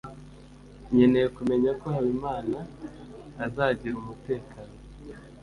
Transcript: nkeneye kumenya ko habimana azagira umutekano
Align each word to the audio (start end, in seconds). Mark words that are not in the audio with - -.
nkeneye 0.93 1.27
kumenya 1.37 1.71
ko 1.79 1.85
habimana 1.95 2.57
azagira 3.45 3.95
umutekano 3.97 4.75